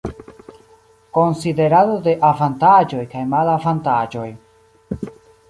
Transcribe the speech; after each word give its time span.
Konsiderado 1.17 1.99
de 2.07 2.15
avantaĝoj 2.31 3.05
kaj 3.13 3.27
malavantaĝoj. 3.35 4.27